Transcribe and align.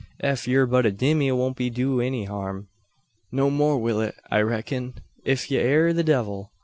Ef 0.19 0.47
ye're 0.47 0.65
but 0.65 0.87
a 0.87 0.91
dummy 0.91 1.27
it 1.27 1.33
won't 1.33 1.57
do 1.57 1.97
ye 1.99 2.07
any 2.07 2.25
harm. 2.25 2.69
No 3.31 3.51
more 3.51 3.77
will 3.77 4.01
it, 4.01 4.15
I 4.31 4.39
reckun, 4.39 4.95
ef 5.27 5.51
ye 5.51 5.59
air 5.59 5.93
the 5.93 6.03
devil. 6.03 6.51